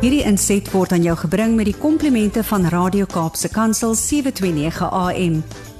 Hierdie 0.00 0.22
inset 0.24 0.64
word 0.72 0.94
aan 0.96 1.02
jou 1.04 1.12
gebring 1.20 1.58
met 1.58 1.66
die 1.68 1.76
komplimente 1.76 2.40
van 2.48 2.62
Radio 2.72 3.04
Kaapse 3.04 3.50
Kansel 3.52 3.92
729 4.00 4.88
AM. 4.96 5.34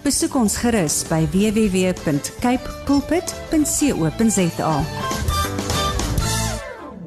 Besoek 0.04 0.37
ons 0.37 0.58
gerus 0.60 0.98
by 1.08 1.22
www.cape 1.32 2.74
pulpit.co.za. 2.85 4.74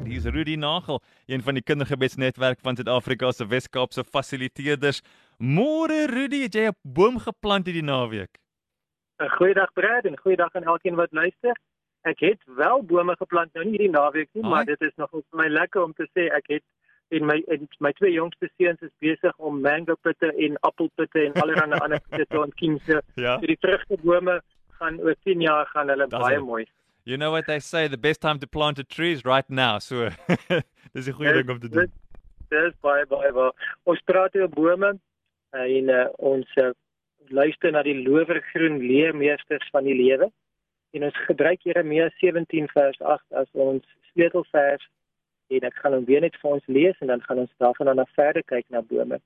Dis 0.10 0.26
Rudy 0.26 0.58
Nagel, 0.58 1.04
een 1.30 1.46
van 1.46 1.62
die 1.62 1.66
kindergebedsnetwerk 1.70 2.66
van 2.66 2.82
Suid-Afrika 2.82 3.30
se 3.32 3.46
Wes-Kaapse 3.46 4.02
fasiliteerders. 4.10 5.06
Môre 5.38 6.08
Rudy, 6.10 6.48
het 6.48 6.58
jy 6.58 6.66
'n 6.74 6.78
boom 6.82 7.22
geplant 7.22 7.70
hierdie 7.70 7.86
naweek? 7.86 8.42
'n 9.22 9.30
Goeiedag 9.38 9.70
Brad 9.74 10.06
en 10.06 10.18
goeiedag 10.18 10.56
aan 10.56 10.66
elkeen 10.66 10.96
wat 10.96 11.12
luister. 11.14 11.54
Ek 12.02 12.20
het 12.20 12.42
wel 12.46 12.82
bome 12.82 13.16
geplant 13.16 13.54
nou 13.54 13.66
nie 13.66 13.78
hierdie 13.78 13.94
naweek 13.94 14.30
nie, 14.34 14.44
Ai. 14.44 14.50
maar 14.50 14.66
dit 14.66 14.82
is 14.82 14.96
nog 14.96 15.10
vir 15.10 15.24
my 15.32 15.48
lekker 15.48 15.84
om 15.84 15.94
te 15.94 16.08
sê 16.18 16.34
ek 16.34 16.48
het 16.48 16.64
en 17.14 17.26
my 17.30 17.38
en 17.54 17.68
my 17.86 17.92
twee 18.00 18.12
jongste 18.16 18.50
seuns 18.58 18.82
is 18.86 18.92
besig 19.04 19.38
om 19.38 19.62
mango 19.62 19.96
pitte 20.02 20.32
en 20.46 20.58
appelpitte 20.70 21.26
en 21.26 21.34
allerlei 21.42 21.80
ander 21.80 22.02
pitte 22.10 22.26
te 22.30 22.40
ontkiem. 22.40 22.80
So 22.88 23.02
ja. 23.16 23.38
die 23.44 23.58
vrugbome 23.62 24.40
gaan 24.80 25.00
oor 25.02 25.16
10 25.24 25.42
jaar 25.42 25.70
gaan 25.74 25.92
hulle 25.94 26.08
Das 26.08 26.22
baie 26.26 26.40
mooi. 26.40 26.66
You 27.04 27.18
know 27.18 27.32
what 27.32 27.46
they 27.46 27.60
say, 27.60 27.88
the 27.88 27.98
best 27.98 28.22
time 28.22 28.40
to 28.40 28.48
plant 28.48 28.80
a 28.80 28.84
tree 28.84 29.12
is 29.12 29.26
right 29.26 29.50
now. 29.50 29.80
So 29.80 30.10
dis 30.94 31.08
'n 31.08 31.18
goeie 31.20 31.34
ding 31.34 31.50
om 31.50 31.60
te 31.60 31.70
doen. 31.70 31.92
Dis 32.50 32.74
baie 32.82 33.06
baie 33.06 33.32
baie. 33.32 33.52
Ons 33.84 34.02
praat 34.06 34.36
oor 34.36 34.50
bome 34.50 34.94
en 35.52 35.90
uh, 35.90 36.08
ons 36.18 36.56
uh, 36.58 36.72
luister 37.30 37.72
na 37.72 37.84
die 37.84 38.00
lowergroen 38.08 38.80
leermeesters 38.80 39.70
van 39.72 39.84
die 39.84 39.96
lewe. 39.96 40.32
En 40.94 41.04
ons 41.04 41.26
gebruik 41.26 41.62
Jeremia 41.62 42.10
17 42.22 42.68
vers 42.74 43.00
8 43.02 43.24
as 43.42 43.50
ons 43.52 43.86
sleutelvers 44.14 44.90
en 45.58 45.68
ek 45.70 45.80
gaan 45.82 45.94
hom 45.98 46.06
weer 46.06 46.22
net 46.22 46.36
vir 46.42 46.58
ons 46.58 46.68
lees 46.68 47.00
en 47.02 47.12
dan 47.14 47.22
gaan 47.22 47.44
ons 47.46 47.54
daarvan 47.64 47.96
dan 47.96 48.12
verder 48.16 48.44
kyk 48.44 48.66
na 48.70 48.82
bome. 48.82 49.20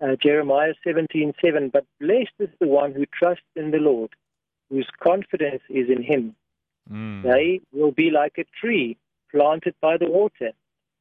Uh, 0.00 0.14
Jeremiah 0.20 0.74
17:7 0.84 1.70
But 1.70 1.86
blessed 1.98 2.38
is 2.38 2.50
the 2.60 2.68
one 2.68 2.92
who 2.92 3.06
trusts 3.06 3.52
in 3.54 3.70
the 3.70 3.78
Lord, 3.78 4.10
whose 4.70 4.90
confidence 4.98 5.62
is 5.68 5.88
in 5.88 6.02
him. 6.02 6.36
Mm. 6.90 7.22
They 7.22 7.60
will 7.72 7.92
be 7.92 8.10
like 8.10 8.36
a 8.38 8.44
tree 8.60 8.96
planted 9.30 9.74
by 9.80 9.96
the 9.96 10.10
water 10.10 10.52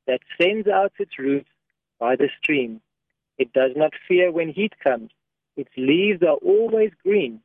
that 0.07 0.21
sends 0.39 0.67
out 0.67 0.93
its 0.99 1.19
roots 1.19 1.49
by 1.99 2.15
the 2.15 2.29
stream. 2.39 2.81
It 3.37 3.51
does 3.53 3.71
not 3.75 3.93
fear 4.07 4.31
when 4.31 4.49
heat 4.49 4.73
comes. 4.79 5.11
Its 5.57 5.71
leaves 5.77 6.21
are 6.23 6.39
always 6.53 6.91
green. 7.03 7.41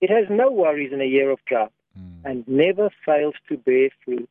It 0.00 0.10
has 0.10 0.26
no 0.30 0.50
worries 0.50 0.92
in 0.92 1.00
a 1.00 1.12
year 1.16 1.30
of 1.30 1.44
drought 1.46 1.72
mm. 1.98 2.24
and 2.24 2.46
never 2.46 2.90
fails 3.04 3.34
to 3.48 3.56
bear 3.56 3.88
fruit. 4.04 4.30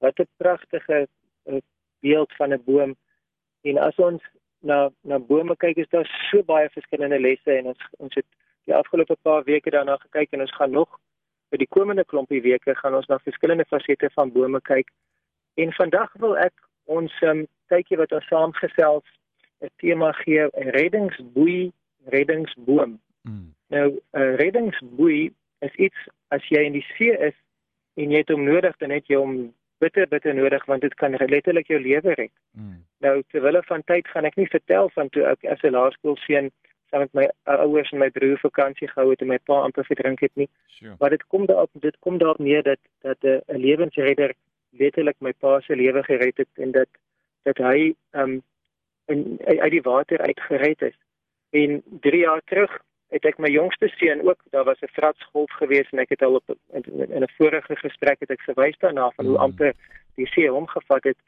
Wat 0.00 0.20
'n 0.20 0.28
pragtige 0.38 1.08
uh, 1.46 1.60
beeld 2.00 2.32
van 2.36 2.52
'n 2.52 2.62
boom. 2.64 2.96
En 3.62 3.78
as 3.78 3.96
ons 3.96 4.22
na 4.60 4.90
na 5.00 5.18
bome 5.18 5.56
kyk, 5.56 5.76
is 5.76 5.88
daar 5.88 6.28
so 6.30 6.42
baie 6.42 6.68
verskillende 6.70 7.20
lesse 7.20 7.52
en 7.52 7.66
ons 7.66 7.88
ons 7.98 8.14
het 8.14 8.26
die 8.64 8.74
afgelope 8.74 9.16
paar 9.22 9.44
weke 9.44 9.70
daarna 9.70 9.96
gekyk 9.96 10.32
en 10.32 10.40
ons 10.40 10.56
gaan 10.56 10.70
nog 10.70 11.00
vir 11.50 11.58
die 11.58 11.74
komende 11.78 12.04
klompie 12.04 12.42
weke 12.42 12.74
gaan 12.74 12.94
ons 12.94 13.06
na 13.06 13.18
verskillende 13.18 13.64
fasette 13.64 14.10
van 14.14 14.32
bome 14.32 14.60
kyk. 14.60 14.90
En 15.54 15.72
vandag 15.72 16.12
wil 16.22 16.36
ek 16.38 16.54
ons 16.84 17.12
um, 17.22 17.46
kykie 17.72 17.98
wat 18.00 18.12
ons 18.12 18.26
saamgesels 18.26 19.06
'n 19.64 19.70
tema 19.80 20.12
gee, 20.12 20.42
'n 20.44 20.70
reddingsboei, 20.78 21.72
reddingsboom. 22.04 23.00
Mm. 23.22 23.54
Nou 23.68 24.00
'n 24.12 24.36
reddingsboei 24.36 25.32
is 25.58 25.74
iets 25.74 26.08
as 26.28 26.44
jy 26.48 26.64
in 26.66 26.72
die 26.72 26.86
see 26.96 27.16
is 27.28 27.34
en 27.94 28.10
jy 28.10 28.18
het 28.18 28.28
hom 28.28 28.44
nodig, 28.44 28.76
dan 28.76 28.90
het 28.90 29.06
jy 29.06 29.16
hom 29.16 29.54
bitter 29.78 30.08
bitter 30.08 30.34
nodig 30.34 30.64
want 30.64 30.80
dit 30.80 30.94
kan 30.94 31.16
letterlik 31.16 31.66
jou 31.66 31.80
lewe 31.80 32.14
red. 32.14 32.32
Mm. 32.52 32.84
Nou 33.04 33.22
terwyl 33.32 33.60
van 33.62 33.82
tyd 33.84 34.08
gaan 34.08 34.24
ek 34.24 34.36
nie 34.36 34.48
vertel 34.48 34.90
van 34.94 35.08
toe 35.08 35.24
ek 35.32 35.44
as 35.44 35.62
'n 35.62 35.76
laerskoolseun 35.76 36.50
saam 36.90 37.00
met 37.00 37.14
my 37.14 37.26
ouers 37.44 37.92
en 37.92 37.98
my 37.98 38.10
broer 38.10 38.38
vakansie 38.38 38.88
gehou 38.88 39.10
het 39.10 39.20
en 39.20 39.32
my 39.32 39.38
pa 39.38 39.60
amper 39.66 39.84
verdrink 39.84 40.20
het 40.20 40.34
nie. 40.34 40.48
Sure. 40.66 40.96
Maar 40.98 41.10
dit 41.10 41.26
kom 41.26 41.46
daarop 41.46 41.70
dit 41.72 41.96
kom 42.00 42.18
daarop 42.18 42.38
neer 42.38 42.62
dat 42.62 42.78
dat 43.02 43.18
'n 43.24 43.58
lewensredder 43.58 44.34
letterlik 44.70 45.16
my 45.20 45.32
pa 45.32 45.60
se 45.60 45.76
lewe 45.76 46.02
gered 46.02 46.36
het 46.36 46.52
en 46.54 46.70
dat 46.70 46.88
dat 47.42 47.58
hy 47.58 47.94
um 48.12 48.42
in 49.06 49.38
uit 49.44 49.70
die 49.70 49.82
water 49.82 50.18
uitgered 50.18 50.82
is. 50.82 50.98
En 51.50 51.82
3 52.00 52.20
jaar 52.20 52.40
terug 52.44 52.80
het 53.14 53.24
ek 53.24 53.38
my 53.38 53.50
jongste 53.50 53.88
seun 53.88 54.22
ook, 54.28 54.40
daar 54.50 54.64
was 54.64 54.80
'n 54.80 54.92
fratsgolf 54.92 55.50
geweest 55.50 55.92
en 55.92 55.98
ek 55.98 56.08
het 56.08 56.22
al 56.22 56.34
op 56.34 56.56
in, 56.72 56.84
in 57.10 57.22
'n 57.22 57.34
vorige 57.36 57.76
gesprek 57.76 58.20
het 58.20 58.30
ek 58.30 58.40
verwys 58.40 58.78
daarna 58.78 59.10
van 59.10 59.24
hoe 59.24 59.34
mm. 59.34 59.42
amper 59.42 59.72
die 60.14 60.26
see 60.26 60.48
hom 60.50 60.66
gevat 60.66 61.04
het 61.04 61.18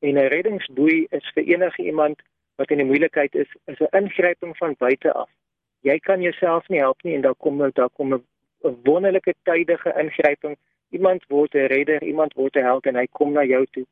en 0.00 0.14
'n 0.14 0.28
reddingsboei 0.34 1.06
is 1.10 1.30
vir 1.34 1.44
enige 1.44 1.82
iemand 1.82 2.22
wat 2.56 2.70
in 2.70 2.80
'n 2.80 2.86
moeilikheid 2.86 3.34
is, 3.34 3.50
is 3.64 3.78
'n 3.80 3.96
ingryping 3.96 4.56
van 4.56 4.74
buite 4.78 5.12
af. 5.12 5.30
Jy 5.80 5.98
kan 5.98 6.20
jouself 6.20 6.68
nie 6.68 6.78
help 6.78 7.02
nie 7.02 7.14
en 7.14 7.20
daar 7.20 7.34
kom 7.34 7.70
daar 7.72 7.90
kom 7.90 8.14
'n 8.14 8.24
wonderlike 8.84 9.34
tydige 9.42 9.94
ingryping. 9.98 10.56
Iemand 10.90 11.24
word 11.28 11.54
'n 11.54 11.66
redder, 11.66 12.02
iemand 12.02 12.32
word 12.34 12.56
'n 12.56 12.62
held 12.62 12.86
en 12.86 12.96
hy 12.96 13.06
kom 13.12 13.32
na 13.32 13.44
jou 13.44 13.66
toe 13.70 13.86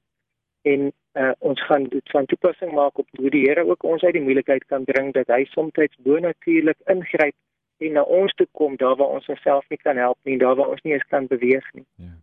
en 0.64 0.92
uh, 1.14 1.32
ons 1.38 1.64
gaan 1.66 1.84
dit 1.84 2.10
van 2.10 2.26
toepassing 2.26 2.72
maak 2.72 2.98
op 2.98 3.08
hoe 3.18 3.30
die 3.30 3.44
Here 3.46 3.64
ook 3.66 3.82
ons 3.82 4.02
uit 4.02 4.12
die 4.12 4.22
moeilikheid 4.22 4.64
kan 4.66 4.84
bring 4.84 5.12
dat 5.12 5.30
hy 5.32 5.44
soms 5.44 5.96
bonatuurlik 6.06 6.78
ingryp 6.86 7.34
en 7.78 7.92
na 7.92 8.02
ons 8.02 8.34
toe 8.34 8.46
kom 8.52 8.76
daar 8.76 8.96
waar 8.96 9.16
ons 9.18 9.28
onsself 9.28 9.64
nie 9.68 9.78
kan 9.78 9.96
help 9.96 10.18
nie, 10.22 10.38
daar 10.38 10.54
waar 10.54 10.70
ons 10.74 10.82
nie 10.82 10.92
eens 10.92 11.08
kan 11.08 11.26
beweeg 11.26 11.66
nie. 11.72 11.86
Ja. 11.96 12.14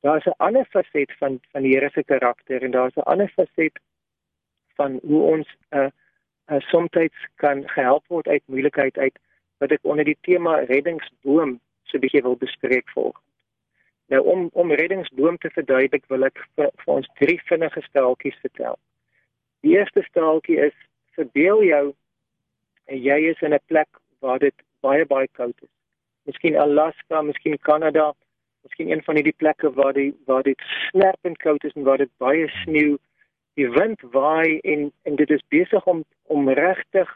Daar's 0.00 0.26
'n 0.26 0.36
ander 0.36 0.64
faset 0.64 1.12
van 1.18 1.40
van 1.52 1.62
die 1.62 1.72
Here 1.72 1.90
se 1.90 2.04
karakter 2.04 2.62
en 2.62 2.70
daar's 2.70 2.96
'n 2.96 3.08
ander 3.12 3.28
faset 3.28 3.78
van 4.74 5.00
hoe 5.02 5.22
ons 5.22 5.56
uh, 5.70 5.88
uh 6.50 6.60
soms 6.60 6.90
kan 7.34 7.68
gehelp 7.68 8.04
word 8.08 8.28
uit 8.28 8.42
moeilikheid 8.46 8.98
uit 8.98 9.18
wat 9.58 9.70
ek 9.70 9.80
onder 9.82 10.04
die 10.04 10.18
tema 10.20 10.58
reddingsboom 10.58 11.60
so 11.82 11.96
'n 11.96 12.00
bietjie 12.00 12.22
wil 12.22 12.36
bespreek 12.36 12.88
volg. 12.88 13.20
Nou 14.12 14.20
om 14.22 14.48
om 14.52 14.72
reddingsboom 14.72 15.38
te 15.38 15.50
verduidelik 15.50 16.04
wil 16.12 16.26
ek 16.28 16.40
vir, 16.56 16.70
vir 16.82 16.94
ons 16.94 17.08
drie 17.20 17.38
vinnige 17.48 17.80
staaltjies 17.88 18.36
vertel. 18.44 18.76
Die 19.64 19.76
eerste 19.78 20.04
staaltjie 20.08 20.58
is 20.66 20.76
verbeel 21.16 21.62
jou 21.64 21.84
jy 22.86 23.16
is 23.30 23.40
in 23.40 23.54
'n 23.54 23.64
plek 23.66 23.88
waar 24.20 24.38
dit 24.38 24.54
baie 24.80 25.06
baie 25.06 25.28
koud 25.28 25.56
is. 25.62 25.72
Miskien 26.24 26.56
Alaska, 26.56 27.22
miskien 27.22 27.58
Kanada, 27.58 28.12
miskien 28.62 28.90
een 28.90 29.02
van 29.02 29.16
hierdie 29.16 29.36
plekke 29.36 29.72
waar 29.72 29.92
die 29.92 30.12
waar 30.26 30.42
dit 30.42 30.60
snerpend 30.90 31.38
koud 31.38 31.64
is 31.64 31.72
en 31.72 31.84
waar 31.84 31.98
dit 31.98 32.10
baie 32.18 32.48
sneeu. 32.48 32.98
Die 33.54 33.70
wind 33.70 34.00
waai 34.00 34.60
en 34.60 34.92
en 35.02 35.16
dit 35.16 35.30
is 35.30 35.48
besig 35.48 35.86
om 35.86 36.04
om 36.26 36.48
regtig 36.48 37.08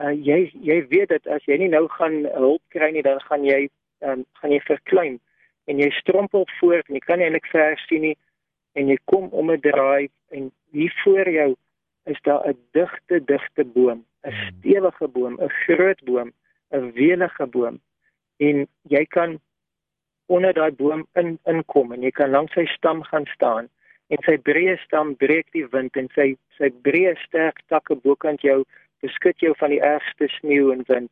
uh, 0.00 0.12
jy 0.12 0.50
jy 0.52 0.86
weet 0.88 1.08
dat 1.08 1.26
as 1.26 1.44
jy 1.44 1.58
nie 1.58 1.68
nou 1.68 1.86
gaan 1.88 2.24
hulp 2.34 2.62
kry 2.68 2.90
nie, 2.90 3.02
dan 3.02 3.20
gaan 3.20 3.44
jy 3.44 3.68
um, 4.00 4.24
gaan 4.40 4.50
jy 4.50 4.60
verklein 4.60 5.20
en 5.66 5.78
jy 5.82 5.90
strompel 5.90 6.46
voort 6.58 6.88
en 6.88 6.98
jy 6.98 7.04
kan 7.04 7.20
eintlik 7.20 7.46
ver 7.52 7.78
sien 7.86 8.04
nie 8.06 8.16
en 8.78 8.90
jy 8.92 8.98
kom 9.10 9.28
om 9.32 9.50
'n 9.50 9.60
draai 9.60 10.08
en 10.30 10.50
hier 10.72 10.94
voor 11.04 11.30
jou 11.30 11.54
is 12.06 12.20
daar 12.22 12.46
'n 12.48 12.58
digte 12.72 13.24
digte 13.24 13.64
boom, 13.64 14.04
'n 14.24 14.30
hmm. 14.30 14.48
stewige 14.48 15.08
boom, 15.08 15.34
'n 15.40 15.48
groot 15.64 16.00
boom, 16.04 16.32
'n 16.70 16.92
welige 16.92 17.46
boom 17.46 17.80
en 18.36 18.66
jy 18.82 19.04
kan 19.04 19.40
onder 20.26 20.52
daai 20.52 20.72
boom 20.72 21.06
in 21.14 21.38
inkom 21.44 21.92
en 21.92 22.02
jy 22.02 22.10
kan 22.10 22.30
langs 22.30 22.52
sy 22.52 22.66
stam 22.66 23.02
gaan 23.02 23.26
staan 23.34 23.68
en 24.08 24.22
sy 24.26 24.36
breë 24.48 24.76
stam 24.84 25.14
breek 25.16 25.48
die 25.52 25.66
wind 25.72 25.96
en 25.96 26.08
sy 26.14 26.34
sy 26.58 26.70
breë 26.88 27.14
sterk 27.24 27.62
takke 27.72 27.94
bokant 27.94 28.42
jou 28.42 28.64
beskud 29.04 29.38
jou 29.44 29.54
van 29.60 29.70
die 29.70 29.82
ergste 29.82 30.28
sneeu 30.38 30.72
en 30.74 30.84
wind 30.90 31.10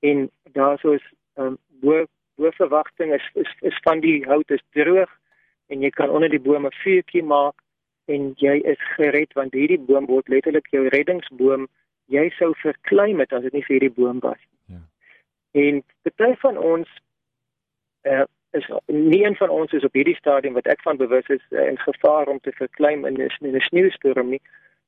en 0.00 0.28
daar 0.58 0.78
soos 0.82 1.04
um, 1.36 1.58
bo 1.82 2.04
bo 2.38 2.50
verwagting 2.56 3.14
is, 3.14 3.24
is 3.34 3.50
is 3.70 3.78
van 3.86 4.00
die 4.00 4.22
hout 4.26 4.50
is 4.54 4.62
droog 4.76 5.10
en 5.68 5.82
jy 5.82 5.90
kan 5.90 6.10
onder 6.10 6.30
die 6.30 6.42
bome 6.42 6.70
vuurtjie 6.82 7.22
maak 7.22 7.58
en 8.14 8.30
jy 8.42 8.54
is 8.72 8.80
gered 8.94 9.34
want 9.38 9.56
hierdie 9.58 9.80
boom 9.90 10.06
word 10.08 10.30
letterlik 10.32 10.70
jou 10.72 10.86
reddingsboom. 10.94 11.66
Jy 12.08 12.28
sou 12.38 12.54
verklein 12.62 13.18
met 13.20 13.34
as 13.36 13.44
dit 13.44 13.58
nie 13.58 13.64
vir 13.66 13.74
hierdie 13.76 13.96
boom 13.98 14.22
was 14.24 14.40
ja. 14.72 14.80
En 15.52 15.82
baie 16.16 16.36
van 16.44 16.56
ons 16.56 16.94
uh, 18.08 18.24
is 18.56 18.70
nie 18.86 19.24
een 19.24 19.36
van 19.36 19.52
ons 19.52 19.74
is 19.76 19.84
op 19.84 19.98
hierdie 19.98 20.16
stadium 20.16 20.56
wat 20.56 20.70
ek 20.72 20.80
van 20.86 20.96
bewus 21.02 21.28
is 21.34 21.44
uh, 21.50 21.66
in 21.66 21.76
gevaar 21.82 22.30
om 22.32 22.40
te 22.40 22.54
verklein 22.62 23.04
in 23.04 23.20
'n 23.20 23.60
sneeustorm 23.68 24.30
nie. 24.30 24.42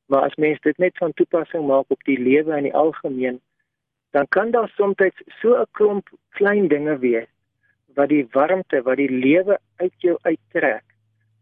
Maar 0.06 0.30
as 0.30 0.34
mens 0.34 0.60
dit 0.60 0.78
net 0.78 0.96
van 0.98 1.12
toepassing 1.12 1.66
maak 1.66 1.86
op 1.88 2.02
die 2.04 2.18
lewe 2.18 2.56
in 2.56 2.70
die 2.70 2.74
algemeen 2.74 3.40
dan 4.10 4.28
kan 4.28 4.50
daar 4.50 4.70
soms 4.74 4.94
so 5.40 5.54
'n 5.60 5.66
klomp 5.70 6.08
klein 6.28 6.68
dinge 6.68 6.98
wees 6.98 7.28
wat 7.94 8.08
die 8.08 8.26
warmte, 8.32 8.82
wat 8.82 8.96
die 8.96 9.10
lewe 9.10 9.58
uit 9.76 9.94
jou 9.98 10.16
uittrek. 10.22 10.84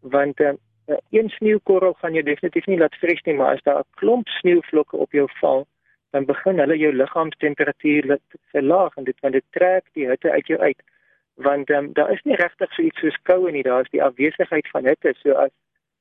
Want 0.01 0.39
'n 0.39 0.43
uh, 0.43 0.55
eh, 0.85 0.97
een 1.09 1.29
sneeukorrel 1.29 1.93
gaan 1.93 2.13
jou 2.13 2.23
definitief 2.23 2.65
nie 2.65 2.77
laat 2.77 2.95
vries 2.95 3.21
nie, 3.23 3.35
maar 3.35 3.53
as 3.53 3.63
daar 3.63 3.79
'n 3.79 3.93
klomp 3.95 4.27
sneeuvlokke 4.27 4.97
op 4.97 5.11
jou 5.11 5.27
val, 5.39 5.67
dan 6.11 6.25
begin 6.25 6.59
hulle 6.59 6.77
jou 6.77 6.93
liggaamstemperatuur 6.93 8.17
verlaag 8.51 8.95
en 8.95 9.03
dit 9.03 9.19
want 9.19 9.33
dit 9.33 9.45
trek 9.49 9.85
die 9.93 10.07
hitte 10.07 10.31
uit 10.31 10.47
jou 10.47 10.59
uit. 10.59 10.81
Want 11.33 11.69
um, 11.69 11.93
daar 11.93 12.11
is 12.11 12.21
nie 12.23 12.35
regtig 12.35 12.73
so 12.73 12.81
iets 12.81 12.99
soos 12.99 13.17
koue 13.23 13.51
nie, 13.51 13.63
daar 13.63 13.81
is 13.81 13.89
die 13.89 14.03
afwesigheid 14.03 14.67
van 14.67 14.85
hitte. 14.85 15.13
So 15.17 15.31
as 15.31 15.51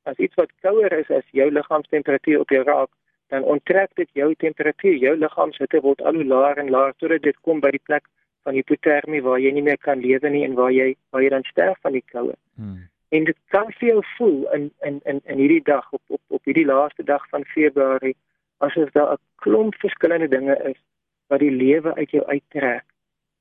As 0.09 0.17
iets 0.17 0.35
wat 0.41 0.53
kouer 0.65 0.93
is 0.93 1.11
as 1.13 1.27
jou 1.37 1.51
liggaamstemperatuur 1.53 2.41
op 2.41 2.53
jou 2.55 2.63
raak, 2.65 2.91
dan 3.29 3.45
onttrek 3.55 3.91
dit 4.01 4.09
jou 4.13 4.35
temperatuur. 4.45 4.97
Jou 4.97 5.17
liggaamshitte 5.17 5.83
word 5.85 6.01
al 6.03 6.17
hoe 6.21 6.25
laer 6.25 6.61
en 6.63 6.71
laer 6.73 6.95
totdat 6.97 7.27
dit 7.27 7.37
kom 7.45 7.61
by 7.61 7.75
die 7.77 7.85
plek 7.91 8.07
van 8.49 8.57
hipotermie 8.57 9.23
waar 9.23 9.41
jy 9.45 9.53
nie 9.53 9.65
meer 9.67 9.81
kan 9.85 10.01
lewe 10.01 10.31
nie 10.33 10.45
en 10.47 10.55
waar 10.57 10.73
jy 10.73 10.95
waar 11.13 11.23
jy 11.23 11.33
dan 11.35 11.45
sterf 11.53 11.81
van 11.85 11.93
die 11.93 12.05
koue. 12.13 12.37
Hmm. 12.57 12.87
En 13.09 13.25
dit 13.25 13.37
kan 13.55 13.73
vir 13.79 13.89
jou 13.89 14.01
voel 14.17 14.39
in 14.57 14.71
in 14.89 15.01
in 15.05 15.21
in 15.25 15.43
hierdie 15.43 15.65
dag 15.65 15.93
op 15.93 16.17
op 16.17 16.39
op 16.39 16.49
hierdie 16.49 16.69
laaste 16.69 17.05
dag 17.05 17.29
van 17.35 17.45
Februarie 17.55 18.17
asof 18.59 18.91
daar 18.97 19.13
'n 19.13 19.21
klomp 19.45 19.75
verskillende 19.85 20.29
dinge 20.29 20.57
is 20.73 20.81
wat 21.29 21.41
die 21.41 21.51
lewe 21.51 21.95
uit 21.95 22.11
jou 22.11 22.25
uittrek. 22.25 22.85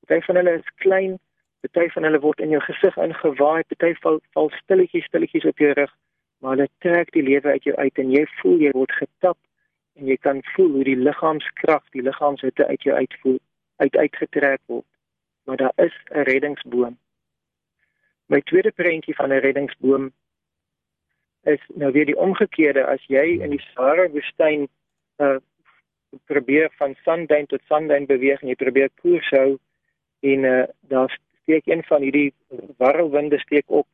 Party 0.06 0.25
van 0.25 0.36
hulle 0.36 0.54
is 0.59 0.74
klein, 0.75 1.19
party 1.62 1.89
van 1.94 2.03
hulle 2.03 2.19
word 2.19 2.39
in 2.39 2.50
jou 2.50 2.62
gesig 2.62 2.98
ingewaai, 2.98 3.63
party 3.71 3.94
val 4.03 4.19
val 4.36 4.50
stilletjies 4.62 5.06
stilletjies 5.06 5.45
op 5.45 5.57
jou 5.57 5.71
rug, 5.71 5.94
maar 6.39 6.56
hulle 6.56 6.69
trek 6.80 7.12
die 7.12 7.24
lewe 7.24 7.50
uit 7.51 7.63
jou 7.63 7.75
uit 7.75 7.98
en 7.98 8.12
jy 8.12 8.25
voel 8.42 8.60
jy 8.60 8.71
word 8.71 8.92
getap 8.92 9.38
en 9.95 10.06
jy 10.07 10.18
kan 10.18 10.44
voel 10.56 10.71
hoe 10.71 10.83
die 10.83 11.00
liggaamskrag, 11.07 11.83
die 11.92 12.01
liggaamshitte 12.01 12.68
uit 12.68 12.83
jou 12.83 12.95
uitvoer, 12.95 13.39
uit 13.77 13.95
uitgetrek 13.98 14.62
word. 14.65 14.86
Maar 15.47 15.57
daar 15.57 15.75
is 15.75 15.95
'n 16.11 16.27
reddingsboom. 16.27 16.97
My 18.25 18.41
tweede 18.41 18.71
prentjie 18.71 19.15
van 19.15 19.29
'n 19.29 19.39
reddingsboom 19.39 20.11
is 21.44 21.61
nou 21.73 21.91
weer 21.91 22.05
die 22.05 22.17
omgekeerde. 22.17 22.85
As 22.85 23.03
jy 23.07 23.39
in 23.41 23.49
die 23.49 23.63
Sahara 23.73 24.09
woestyn 24.09 24.67
uh 25.17 25.38
probeer 26.25 26.71
van 26.77 26.95
Sunday 27.03 27.45
tot 27.45 27.61
Sunday 27.67 28.05
beweeg 28.05 28.41
en 28.41 28.47
jy 28.47 28.55
probeer 28.55 28.89
koers 29.01 29.29
hou 29.29 29.57
en 30.19 30.44
uh 30.44 30.65
daar 30.79 31.19
steek 31.41 31.67
een 31.67 31.83
van 31.83 32.01
hierdie 32.01 32.33
warrelwinde 32.77 33.39
steek 33.39 33.65
op 33.67 33.88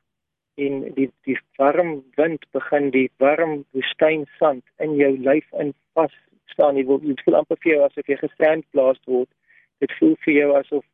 en 0.55 0.93
die 0.93 1.11
die 1.21 1.37
warm 1.57 2.03
wind 2.15 2.45
begin 2.51 2.89
die 2.89 3.09
warm 3.17 3.65
woestynsand 3.71 4.63
in 4.77 4.95
jou 4.95 5.17
lyf 5.17 5.45
in 5.51 5.73
vas 5.93 6.13
staan 6.45 6.77
jy 6.77 6.85
wil 6.85 7.01
jy 7.01 7.15
voel 7.23 7.39
amper 7.41 7.57
vir 7.61 7.73
jou 7.73 7.85
asof 7.85 8.09
jy 8.09 8.17
gesand 8.17 8.65
blaas 8.71 8.99
word. 9.05 9.29
Dit 9.81 9.93
voel 9.99 10.17
vir 10.25 10.33
jou 10.33 10.49
asof 10.57 10.85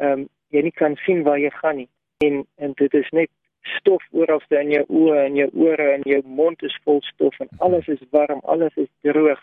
ehm 0.00 0.20
um, 0.20 0.28
jy 0.50 0.62
nie 0.66 0.74
kan 0.74 0.96
sien 1.04 1.22
waar 1.22 1.38
jy 1.38 1.50
gaan 1.54 1.76
nie. 1.76 1.88
En 2.26 2.42
en 2.56 2.72
dit 2.76 2.94
is 2.94 3.10
net 3.16 3.30
stof 3.78 4.02
oralste 4.10 4.58
in 4.60 4.72
jou 4.74 4.84
oë 4.88 5.18
en 5.26 5.36
jou 5.38 5.48
ore 5.66 5.90
en 5.94 6.06
jou 6.08 6.20
mond 6.24 6.62
is 6.66 6.76
vol 6.84 7.00
stof 7.06 7.36
en 7.44 7.48
alles 7.66 7.88
is 7.88 8.02
warm 8.10 8.40
alles 8.54 8.76
is 8.76 8.88
droog. 9.06 9.42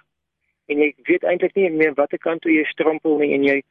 En 0.67 0.81
jy 0.83 0.91
weet 1.09 1.23
eintlik 1.23 1.55
nie 1.55 1.69
meer 1.71 1.93
watter 1.99 2.19
kant 2.19 2.43
toe 2.43 2.51
jy 2.51 2.65
strompel 2.71 3.19
nie 3.21 3.33
en 3.37 3.45
jy 3.47 3.61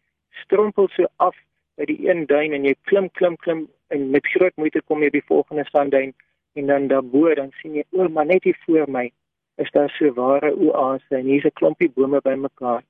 strompel 0.45 0.89
so 0.95 1.11
af 1.17 1.37
by 1.77 1.89
die 1.91 1.99
een 2.09 2.25
duin 2.31 2.57
en 2.57 2.65
jy 2.65 2.75
klim 2.89 3.11
klim 3.19 3.37
klim 3.45 3.67
en 3.93 4.11
met 4.15 4.33
groot 4.33 4.57
moeite 4.57 4.81
kom 4.87 5.03
jy 5.05 5.11
by 5.11 5.21
die 5.21 5.29
volgende 5.29 5.67
sandduin 5.73 6.15
en 6.57 6.73
dan 6.73 6.89
daarbo 6.89 7.35
dan 7.35 7.53
sien 7.61 7.77
jy 7.77 7.85
o 7.93 8.09
maar 8.09 8.27
net 8.27 8.49
hier 8.49 8.59
voor 8.65 8.89
my 8.89 9.11
is 9.57 9.71
daar 9.73 9.93
so 9.99 10.13
ware 10.17 10.53
oase 10.57 11.17
en 11.19 11.27
hier's 11.27 11.45
'n 11.45 11.59
klompie 11.61 11.91
bome 11.91 12.21
bymekaar. 12.21 12.83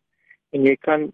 En 0.52 0.64
jy 0.64 0.76
kan 0.76 1.12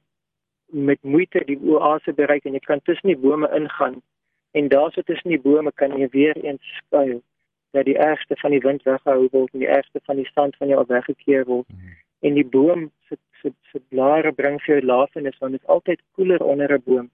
met 0.72 1.02
moeite 1.02 1.44
die 1.46 1.58
oase 1.60 2.12
bereik 2.12 2.44
en 2.44 2.56
jy 2.58 2.64
kan 2.64 2.80
tussen 2.82 3.12
die 3.12 3.18
bome 3.18 3.48
ingaan 3.56 4.00
en 4.52 4.68
daar 4.68 4.92
sit 4.92 5.06
tussen 5.06 5.30
die 5.30 5.40
bome 5.40 5.72
kan 5.72 5.98
jy 5.98 6.08
weer 6.12 6.36
eens 6.44 6.76
skuil 6.78 7.20
dat 7.72 7.84
die 7.84 7.96
ergste 7.96 8.36
van 8.36 8.50
die 8.50 8.60
wind 8.60 8.82
weggehou 8.82 9.28
word 9.32 9.52
en 9.52 9.64
die 9.64 9.74
ergste 9.78 10.00
van 10.04 10.16
die 10.16 10.28
sand 10.34 10.56
van 10.56 10.68
jou 10.68 10.84
weggekeer 10.88 11.44
word 11.44 11.68
mm 11.68 12.00
en 12.22 12.34
die 12.38 12.46
boom 12.46 12.90
se 13.08 13.16
se 13.40 13.50
se 13.70 13.80
blare 13.88 14.32
bring 14.32 14.58
vir 14.64 14.74
jou 14.74 14.82
lafenis 14.86 15.38
want 15.40 15.56
dit 15.56 15.62
is 15.62 15.72
altyd 15.76 16.02
koeler 16.18 16.42
onder 16.52 16.74
'n 16.74 16.82
boom 16.86 17.08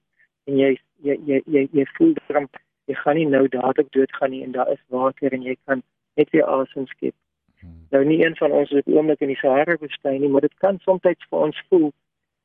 en 0.47 0.59
jy 0.63 0.71
jy 1.07 1.17
jy 1.31 1.41
jy, 1.47 1.69
jy 1.73 1.85
voel 1.97 2.13
dan 2.27 2.49
jy 2.89 2.95
gaan 2.95 3.17
nie 3.17 3.27
nou 3.27 3.49
dadelik 3.49 3.93
doodgaan 3.93 4.31
nie 4.31 4.43
en 4.43 4.53
daar 4.53 4.73
is 4.73 4.83
water 4.89 5.33
en 5.33 5.43
jy 5.43 5.57
kan 5.65 5.83
net 6.17 6.31
weer 6.31 6.45
asem 6.45 6.87
skep. 6.87 7.15
Hmm. 7.61 7.87
Nou 7.91 8.05
nie 8.05 8.25
een 8.25 8.37
van 8.37 8.53
ons 8.53 8.71
is 8.71 8.81
op 8.81 8.95
oomblik 8.95 9.21
in 9.21 9.33
die 9.33 9.41
Sahara 9.41 9.77
woestyn 9.81 10.21
nie, 10.21 10.29
maar 10.29 10.41
dit 10.41 10.55
kan 10.59 10.79
soms 10.79 11.03
vir 11.03 11.39
ons 11.39 11.63
voel 11.69 11.93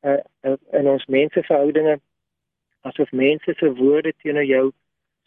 uh, 0.03 0.55
in 0.71 0.87
ons 0.87 1.05
menseverhoudinge 1.05 1.99
asof 2.83 3.11
mense 3.11 3.53
se 3.59 3.73
woorde 3.79 4.13
teenoor 4.21 4.45
jou 4.45 4.71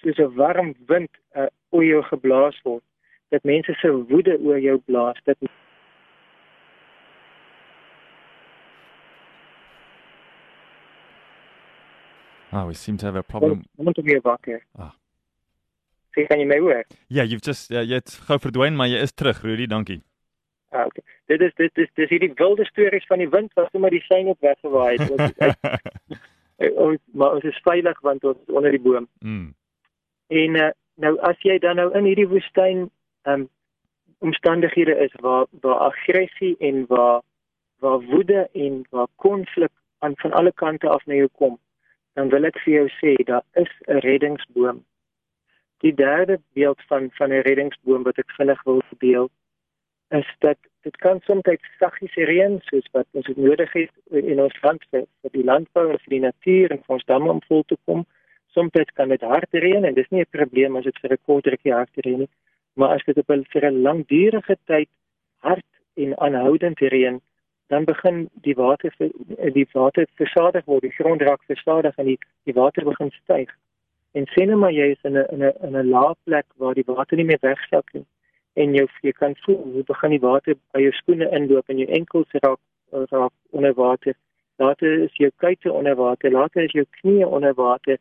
soos 0.02 0.18
'n 0.18 0.34
warm 0.36 0.74
wind 0.86 1.10
uh, 1.36 1.48
oor 1.70 1.84
jou 1.84 2.02
geblaas 2.02 2.60
word. 2.62 2.84
Dat 3.28 3.42
mense 3.42 3.74
se 3.74 3.90
woede 3.90 4.38
oor 4.38 4.60
jou 4.60 4.78
blaas, 4.78 5.20
dat 5.24 5.36
Ah, 12.52 12.64
we 12.66 12.74
seem 12.74 12.96
to 12.96 13.06
have 13.06 13.16
a 13.16 13.22
problem. 13.22 13.64
I 13.78 13.82
want 13.82 13.96
to 13.96 14.02
be 14.02 14.20
wakker. 14.20 14.62
Ah. 14.78 14.94
Sê 16.14 16.24
kan 16.26 16.38
jy 16.40 16.46
my 16.46 16.58
hoor? 16.58 16.84
Ja, 17.08 17.22
you've 17.22 17.44
just 17.44 17.70
uh, 17.70 17.82
jy 17.82 17.98
het 18.00 18.14
gou 18.28 18.38
verdwyn, 18.40 18.76
maar 18.76 18.88
jy 18.88 19.02
is 19.04 19.12
terug, 19.12 19.42
Rudy, 19.44 19.66
dankie. 19.66 20.00
Ah, 20.72 20.86
okay. 20.86 21.04
Dit 21.26 21.40
is 21.40 21.54
dit 21.54 21.78
is 21.82 21.90
dis 21.94 22.08
hierdie 22.08 22.32
wilde 22.34 22.64
stories 22.64 23.06
van 23.06 23.18
die 23.18 23.28
wind 23.28 23.52
wat 23.58 23.70
sommer 23.70 23.90
die 23.90 24.02
sein 24.06 24.26
op 24.26 24.40
weggewaai 24.40 24.96
het. 24.96 25.10
ons 26.74 26.98
maar 27.18 27.32
ons 27.38 27.44
is 27.44 27.60
veilig 27.64 28.00
want 28.00 28.24
ons 28.24 28.38
is 28.46 28.54
onder 28.54 28.70
die 28.70 28.80
boom. 28.80 29.08
Mm. 29.20 29.54
En 30.26 30.56
uh, 30.56 30.70
nou 30.94 31.14
as 31.28 31.40
jy 31.42 31.58
dan 31.58 31.76
nou 31.76 31.90
in 31.98 32.08
hierdie 32.08 32.28
woestyn 32.28 32.88
um 33.28 33.48
omstandighede 34.24 34.94
is 35.04 35.12
waar 35.20 35.46
waar 35.60 35.90
aggressie 35.90 36.54
en 36.58 36.84
waar 36.88 37.20
waar 37.84 38.00
woede 38.00 38.48
en 38.52 38.86
waar 38.90 39.08
konflik 39.16 39.72
aan 39.98 40.16
van 40.16 40.32
alle 40.32 40.52
kante 40.52 40.88
af 40.88 41.04
na 41.06 41.14
jou 41.14 41.28
kom 41.32 41.58
dan 42.16 42.30
wil 42.32 42.48
ek 42.48 42.56
vir 42.64 42.72
jou 42.72 42.86
sê 42.96 43.12
daar 43.28 43.44
is 43.62 43.72
'n 43.86 44.00
reddingsboom. 44.04 44.84
Die 45.84 45.94
derde 45.94 46.40
beeld 46.52 46.80
van 46.88 47.10
van 47.18 47.30
'n 47.30 47.44
reddingsboom 47.48 48.02
wat 48.02 48.18
ek 48.18 48.30
vinnig 48.38 48.62
wil 48.62 48.80
deel 48.98 49.28
is 50.08 50.28
dat 50.38 50.58
dit 50.86 50.96
kan 51.02 51.20
soms 51.26 51.48
saggies 51.80 52.18
reën 52.30 52.58
soos 52.68 52.86
wat 52.94 53.06
ons 53.18 53.26
dit 53.26 53.38
nodig 53.42 53.72
het 53.74 54.20
in 54.32 54.42
ons 54.42 54.58
land 54.62 54.84
vir, 54.92 55.06
vir 55.22 55.32
die 55.34 55.46
landbou 55.50 55.86
en 55.90 56.02
vir 56.04 56.14
die 56.14 56.24
natuur 56.24 56.74
en 56.74 56.82
vir 56.84 56.96
ons 56.96 57.08
damme 57.10 57.32
om 57.32 57.42
vol 57.48 57.64
te 57.66 57.78
kom. 57.88 58.04
Soms 58.54 58.92
kan 58.98 59.10
dit 59.12 59.24
hard 59.32 59.58
reën 59.66 59.84
en 59.88 59.96
dis 59.98 60.10
nie 60.14 60.22
'n 60.22 60.36
probleem 60.38 60.76
as 60.76 60.84
dit 60.84 61.00
vir 61.02 61.12
'n 61.12 61.24
kort 61.26 61.46
rukkie 61.46 61.74
hard 61.74 62.04
reën 62.06 62.20
nie, 62.24 62.30
maar 62.76 62.94
as 62.94 63.04
dit 63.06 63.18
op 63.18 63.30
'n 63.30 63.44
vir 63.52 63.64
'n 63.70 63.82
langdurige 63.82 64.56
tyd 64.66 64.88
hard 65.42 65.70
en 65.96 66.18
aanhoudend 66.18 66.78
reën, 66.78 67.20
dan 67.68 67.84
begin 67.84 68.28
die 68.46 68.54
water 68.54 68.92
die 69.58 69.68
water 69.72 70.06
versadig 70.14 70.64
word, 70.66 70.82
die 70.82 70.98
grond 70.98 71.22
raak 71.22 71.42
versadig 71.46 71.98
en 71.98 72.06
die 72.06 72.18
die 72.44 72.54
water 72.54 72.84
begin 72.84 73.10
styg. 73.22 73.50
En 74.14 74.24
sê 74.24 74.46
net 74.46 74.56
maar 74.56 74.72
jy 74.72 74.90
is 74.94 75.02
in 75.02 75.18
'n 75.18 75.26
in 75.34 75.42
'n 75.42 75.52
in 75.66 75.76
'n 75.76 75.90
lae 75.90 76.14
plek 76.24 76.46
waar 76.56 76.74
die 76.74 76.86
water 76.86 77.16
nie 77.16 77.26
meer 77.26 77.42
wegsak 77.42 77.92
nie 77.92 78.06
en 78.56 78.74
jou 78.74 78.86
jy 79.04 79.12
kan 79.12 79.34
voel 79.44 79.58
hoe 79.72 79.84
begin 79.90 80.14
die 80.16 80.22
water 80.22 80.56
by 80.72 80.80
jou 80.84 80.92
skoene 81.00 81.28
inloop 81.38 81.68
en 81.72 81.82
jou 81.82 81.88
enkels 81.98 82.38
raak 82.44 82.60
raak 83.10 83.32
onder 83.50 83.74
water. 83.74 84.14
Later 84.62 85.02
is 85.04 85.16
jou 85.20 85.30
kuite 85.42 85.72
onder 85.72 85.96
water, 85.96 86.32
later 86.32 86.64
is 86.64 86.72
jou 86.72 86.86
knieë 87.00 87.26
onder 87.26 87.54
water 87.54 87.98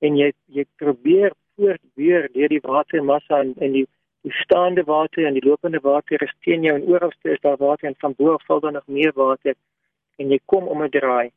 en 0.00 0.16
jy 0.16 0.32
jy 0.46 0.64
probeer 0.80 1.34
voortduur 1.56 2.28
deur 2.34 2.52
die 2.54 2.64
watermassa 2.64 3.40
en, 3.44 3.54
en 3.58 3.72
die 3.72 3.86
die 4.26 4.34
staande 4.42 4.82
water 4.84 5.26
en 5.26 5.36
die 5.38 5.44
lopende 5.46 5.80
water 5.82 6.22
is 6.22 6.34
teen 6.44 6.64
jou 6.66 6.74
en 6.74 6.86
oralste 6.90 7.30
is 7.34 7.42
daar 7.44 7.58
water 7.60 7.88
en 7.88 7.98
van 8.02 8.14
bo 8.18 8.32
af 8.34 8.46
val 8.46 8.60
daar 8.60 8.72
nog 8.72 8.86
meer 8.86 9.12
water 9.14 9.54
en 10.18 10.32
jy 10.34 10.40
kom 10.52 10.66
om 10.68 10.82
'n 10.82 10.90
draai 10.90 11.30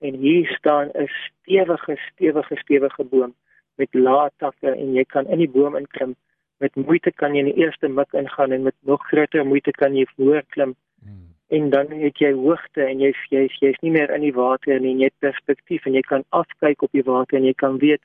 en 0.00 0.14
hier 0.24 0.46
staan 0.58 0.90
'n 0.94 1.08
stewige 1.08 1.96
stewige 2.10 2.56
stewige 2.56 3.04
boom 3.04 3.34
met 3.76 3.94
lae 3.94 4.30
takke 4.36 4.70
en 4.70 4.94
jy 4.94 5.04
kan 5.04 5.26
in 5.26 5.38
die 5.38 5.52
boom 5.56 5.76
inklim 5.76 6.14
met 6.58 6.74
moeite 6.74 7.12
kan 7.12 7.34
jy 7.34 7.44
in 7.44 7.52
die 7.52 7.64
eerste 7.64 7.88
mik 7.88 8.12
ingaan 8.16 8.52
en 8.52 8.62
met 8.62 8.74
nog 8.80 9.06
groter 9.10 9.46
moeite 9.46 9.70
kan 9.76 9.96
jy 9.96 10.06
voor 10.16 10.42
klim 10.54 10.74
hmm. 11.04 11.24
en 11.48 11.70
dan 11.70 11.90
het 12.00 12.18
jy 12.18 12.32
hoogte 12.32 12.84
en 12.84 13.00
jy 13.00 13.12
jy's 13.30 13.56
jy's 13.60 13.80
nie 13.84 13.92
meer 13.96 14.12
in 14.14 14.24
die 14.24 14.34
water 14.36 14.80
nie 14.80 14.94
en 14.94 15.02
jy 15.04 15.10
het 15.10 15.24
perspektief 15.24 15.86
en 15.86 15.98
jy 15.98 16.04
kan 16.06 16.24
afkyk 16.40 16.82
op 16.82 16.92
die 16.96 17.04
water 17.06 17.38
en 17.40 17.48
jy 17.48 17.54
kan 17.64 17.78
weet 17.82 18.02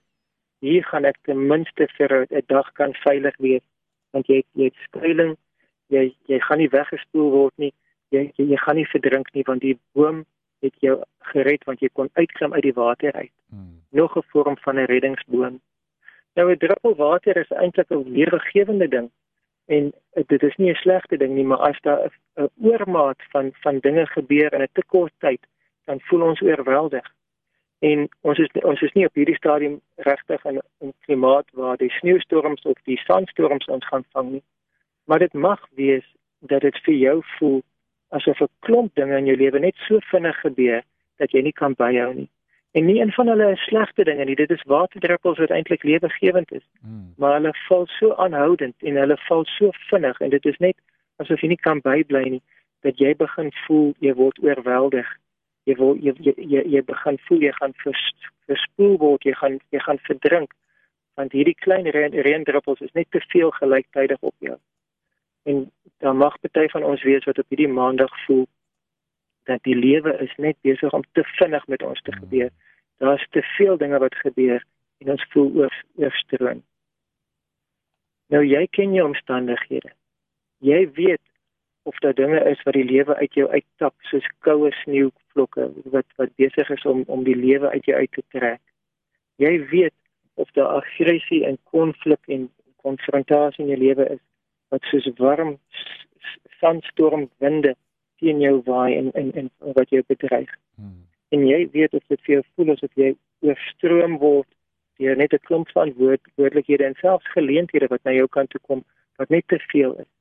hier 0.62 0.84
gaan 0.89 1.08
ek 1.10 1.17
ten 1.29 1.48
minste 1.53 1.88
vir 1.98 2.17
'n 2.24 2.43
dag 2.48 2.74
kan 2.74 2.93
veilig 3.05 3.38
wees 3.38 3.65
want 4.12 4.27
jy 4.27 4.43
jy 4.53 4.70
het 4.72 4.84
skuilings 4.88 5.39
jy 5.89 6.12
jy 6.27 6.39
gaan 6.39 6.60
nie 6.60 6.74
weggespoel 6.75 7.31
word 7.31 7.53
nie 7.58 7.74
jy 8.12 8.31
jy, 8.38 8.46
jy 8.51 8.58
gaan 8.65 8.75
nie 8.75 8.91
verdrink 8.93 9.34
nie 9.34 9.48
want 9.48 9.62
die 9.62 9.77
boom 9.93 10.25
het 10.62 10.75
jou 10.86 11.01
gered 11.34 11.63
want 11.65 11.79
jy 11.81 11.89
kon 11.93 12.10
uitklim 12.13 12.53
uit 12.53 12.63
die 12.63 12.77
water 12.77 13.13
uit 13.13 13.34
hmm. 13.50 13.81
nog 13.89 14.17
'n 14.17 14.29
vorm 14.31 14.58
van 14.58 14.75
'n 14.75 14.91
reddingsboom 14.91 15.62
nou 16.33 16.51
'n 16.51 16.57
druppel 16.57 16.95
water 16.95 17.38
is 17.38 17.51
eintlik 17.51 17.89
'n 17.89 18.11
lewegewende 18.17 18.88
ding 18.88 19.09
en 19.65 19.93
dit 20.27 20.43
is 20.43 20.55
nie 20.55 20.71
'n 20.71 20.83
slegte 20.83 21.17
ding 21.17 21.33
nie 21.35 21.43
maar 21.43 21.63
as 21.69 21.79
daar 21.81 22.11
'n 22.35 22.50
oormaat 22.61 23.21
van 23.29 23.51
van 23.53 23.79
dinge 23.79 24.05
gebeur 24.05 24.53
in 24.53 24.61
'n 24.61 24.67
te 24.73 24.83
kort 24.85 25.13
tyd 25.17 25.41
dan 25.85 26.00
voel 26.00 26.21
ons 26.21 26.41
oorweldig. 26.41 27.13
En 27.79 28.09
ons 28.21 28.38
is 28.38 28.50
ons 28.61 28.81
is 28.81 28.91
nie 28.91 29.05
op 29.05 29.13
hierdie 29.13 29.35
stadium 29.35 29.81
regtig 29.95 30.45
in 30.45 30.61
'n 30.79 30.93
klimaat 31.00 31.47
waar 31.51 31.77
die 31.77 31.89
sneeustorms 31.89 32.61
of 32.61 32.77
die 32.83 32.97
sandstorms 32.97 33.65
ons 33.65 33.88
gaan 33.88 34.05
vang 34.11 34.29
nie. 34.31 34.43
Maar 35.05 35.19
dit 35.19 35.33
mag 35.33 35.67
wees 35.75 36.15
dat 36.39 36.61
dit 36.61 36.77
vir 36.77 36.93
jou 36.93 37.21
voel 37.38 37.61
asof 38.09 38.41
'n 38.41 38.50
klomp 38.59 38.95
dinge 38.95 39.17
in 39.17 39.25
jou 39.25 39.38
lewe 39.38 39.59
net 39.59 39.75
so 39.75 39.97
vinnig 40.00 40.39
gebeur 40.39 40.83
dat 41.17 41.31
jy 41.31 41.41
nie 41.41 41.53
kan 41.53 41.73
byhou 41.73 42.13
nie 42.13 42.29
En 42.72 42.86
nie 42.86 43.01
een 43.01 43.12
van 43.12 43.28
hulle 43.28 43.51
is 43.51 43.63
slegte 43.63 44.04
dinge 44.04 44.25
nie. 44.25 44.36
Dit 44.36 44.50
is 44.50 44.63
waterdruppels 44.63 45.38
wat 45.38 45.50
eintlik 45.50 45.84
lewegewend 45.84 46.51
is. 46.51 46.63
Hmm. 46.82 47.13
Maar 47.18 47.34
hulle 47.34 47.54
val 47.68 47.86
so 47.88 48.13
aanhoudend 48.13 48.75
en 48.80 48.96
hulle 48.96 49.18
val 49.28 49.46
so 49.46 49.70
vinnig 49.90 50.20
en 50.20 50.30
dit 50.30 50.46
is 50.46 50.58
net 50.58 50.78
asof 51.16 51.42
jy 51.42 51.51
nie 51.51 51.60
kan 51.68 51.82
bybly 51.84 52.24
nie 52.38 52.42
dat 52.82 52.98
jy 52.98 53.12
begin 53.16 53.51
voel 53.66 53.92
jy 54.00 54.13
word 54.13 54.40
oorweldig. 54.44 55.10
Jy 55.70 55.75
wil 55.78 55.98
jy 56.00 56.16
jy 56.18 56.34
jy, 56.38 56.63
jy 56.78 56.82
begin 56.88 57.20
voel 57.28 57.44
jy 57.44 57.51
gaan 57.60 57.75
vers, 57.84 58.06
verspoel 58.50 58.98
word, 59.04 59.28
jy 59.28 59.36
gaan 59.44 59.60
jy 59.70 59.84
gaan 59.86 60.01
verdrink 60.08 60.56
want 61.20 61.36
hierdie 61.36 61.58
klein 61.60 61.90
reendruppels 61.92 62.80
is 62.82 62.94
net 62.98 63.10
te 63.12 63.20
veel 63.34 63.51
gelyktydig 63.51 64.18
op 64.22 64.36
jou. 64.40 64.56
En 65.44 65.72
dan 66.00 66.18
mag 66.18 66.40
party 66.40 66.68
van 66.72 66.84
ons 66.88 67.04
weet 67.04 67.28
wat 67.28 67.40
op 67.44 67.50
hierdie 67.50 67.68
maandag 67.68 68.13
voel 68.25 68.48
dat 69.50 69.63
die 69.63 69.75
lewe 69.75 70.17
is 70.24 70.33
net 70.38 70.57
besig 70.62 70.93
om 70.93 71.03
te 71.12 71.24
vinnig 71.38 71.67
met 71.67 71.83
ons 71.83 72.01
te 72.01 72.12
gebeur. 72.12 72.50
Daar's 72.98 73.25
te 73.29 73.41
veel 73.57 73.77
dinge 73.77 74.00
wat 74.00 74.15
gebeur 74.15 74.63
en 74.98 75.10
ons 75.15 75.25
voel 75.33 75.50
oor 75.63 75.83
oorstroom. 75.95 76.62
Nou 78.31 78.43
jy 78.45 78.67
ken 78.71 78.93
jou 78.93 79.07
omstandighede. 79.10 79.91
Jy 80.62 80.86
weet 80.95 81.24
of 81.83 81.98
daar 82.00 82.13
dinge 82.13 82.39
is 82.50 82.62
wat 82.63 82.77
die 82.77 82.86
lewe 82.86 83.15
uit 83.15 83.33
jou 83.33 83.48
uittap 83.50 83.95
soos 84.10 84.27
koue 84.45 84.69
sneeuvlokke 84.83 85.71
wat 85.95 86.05
wat 86.21 86.36
besig 86.38 86.69
is 86.69 86.86
om 86.86 87.03
om 87.07 87.25
die 87.25 87.36
lewe 87.36 87.69
uit 87.74 87.86
jou 87.89 87.98
uit 87.98 88.12
te 88.12 88.24
trek. 88.29 88.62
Jy 89.41 89.53
weet 89.74 89.98
of 90.33 90.51
daar 90.51 90.77
aggressie 90.81 91.45
en 91.45 91.57
konflik 91.63 92.21
en 92.27 92.50
konfrontasie 92.86 93.65
in 93.65 93.74
jou 93.74 93.79
lewe 93.81 94.05
is 94.17 94.21
wat 94.69 94.86
soos 94.89 95.10
warm 95.17 95.57
sandstormwinde 96.62 97.75
teen 98.22 98.42
jou 98.44 98.62
waai 98.66 98.98
en 98.98 99.12
en 99.12 99.32
en 99.42 99.50
wat 99.78 99.90
jou 99.90 100.04
bedreig. 100.08 100.50
Hmm. 100.75 101.01
En 101.34 101.46
jy 101.48 101.62
weet 101.74 101.94
of 101.98 102.04
dit 102.08 102.22
vir 102.25 102.34
jou 102.36 102.44
voel 102.56 102.74
asof 102.75 103.04
jy 103.04 103.13
oorstroom 103.50 104.18
word 104.24 104.48
deur 105.01 105.18
net 105.18 105.34
'n 105.34 105.46
klomp 105.50 105.70
van 105.78 105.94
woord 106.00 106.22
woordelikhede 106.38 106.86
en 106.86 106.98
selfs 107.01 107.32
geleenthede 107.36 107.88
wat 107.94 108.04
na 108.04 108.12
jou 108.18 108.28
kant 108.28 108.50
toe 108.50 108.62
kom 108.68 108.84
wat 109.18 109.30
net 109.30 109.48
te 109.48 109.60
veel 109.74 109.96
is. 110.04 110.12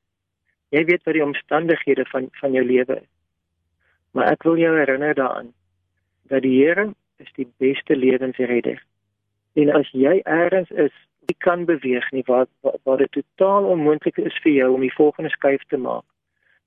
Jy 0.69 0.83
weet 0.85 1.03
wat 1.05 1.17
die 1.17 1.25
omstandighede 1.25 2.05
van 2.13 2.29
van 2.41 2.57
jou 2.57 2.65
lewe 2.65 2.95
is. 3.01 3.09
Maar 4.11 4.31
ek 4.31 4.43
wil 4.43 4.57
jou 4.57 4.73
herinner 4.77 5.13
daaraan 5.15 5.53
dat 6.31 6.41
die 6.41 6.57
Here 6.63 6.93
is 7.17 7.31
die 7.35 7.47
beste 7.57 7.95
lewensredder. 7.95 8.81
En 9.53 9.69
as 9.69 9.89
jy 9.91 10.21
eers 10.25 10.71
is, 10.71 10.95
jy 11.27 11.35
kan 11.37 11.65
beweeg 11.65 12.11
nie 12.11 12.23
waar 12.25 12.47
waar 12.83 12.97
dit 12.97 13.11
totaal 13.11 13.65
onmoontlik 13.75 14.17
is 14.17 14.37
vir 14.43 14.51
jou 14.51 14.73
om 14.73 14.81
die 14.81 14.95
volgende 14.95 15.29
skuif 15.29 15.63
te 15.67 15.77
maak 15.77 16.05